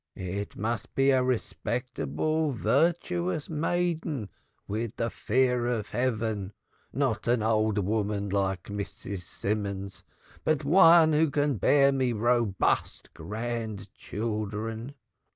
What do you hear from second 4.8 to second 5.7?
the fear